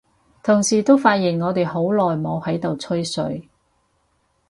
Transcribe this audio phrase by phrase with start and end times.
[0.41, 3.47] 同時都發現我哋好耐冇喺度吹水，